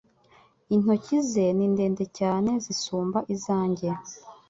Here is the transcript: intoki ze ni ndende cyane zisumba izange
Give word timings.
intoki 0.75 1.17
ze 1.29 1.45
ni 1.57 1.65
ndende 1.73 2.03
cyane 2.17 2.51
zisumba 2.65 3.19
izange 3.33 3.89